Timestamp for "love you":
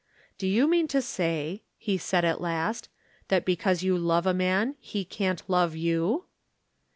5.47-6.25